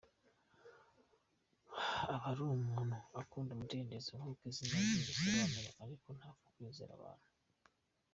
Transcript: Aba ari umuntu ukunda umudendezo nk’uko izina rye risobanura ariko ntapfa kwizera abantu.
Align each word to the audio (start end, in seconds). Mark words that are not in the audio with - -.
Aba 2.13 2.27
ari 2.31 2.41
umuntu 2.57 2.95
ukunda 3.21 3.49
umudendezo 3.53 4.09
nk’uko 4.19 4.41
izina 4.51 4.73
rye 4.81 4.95
risobanura 5.05 5.69
ariko 5.83 6.07
ntapfa 6.17 6.45
kwizera 6.55 6.93
abantu. 6.99 7.27